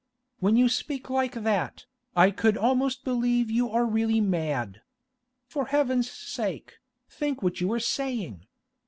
When 0.39 0.55
you 0.55 0.67
speak 0.67 1.11
like 1.11 1.33
that, 1.33 1.85
I 2.15 2.31
could 2.31 2.57
almost 2.57 3.03
believe 3.03 3.51
you 3.51 3.69
are 3.69 3.85
really 3.85 4.19
mad. 4.19 4.81
For 5.45 5.67
Heaven's 5.67 6.09
sake, 6.09 6.79
think 7.07 7.43
what 7.43 7.61
you 7.61 7.71
are 7.71 7.79
saying! 7.79 8.47